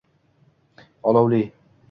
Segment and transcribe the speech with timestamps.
[1.03, 1.41] olovli